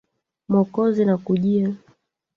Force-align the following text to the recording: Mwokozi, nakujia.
Mwokozi, 0.49 1.05
nakujia. 1.05 1.75